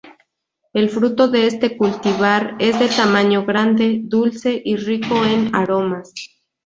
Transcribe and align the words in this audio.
El 0.73 0.89
fruto 0.89 1.27
de 1.27 1.45
este 1.45 1.77
cultivar 1.77 2.55
es 2.57 2.79
de 2.79 2.87
tamaño 2.87 3.45
grande, 3.45 3.99
dulce 4.01 4.59
y 4.65 4.75
rico 4.77 5.23
en 5.23 5.55
aromas. 5.55 6.11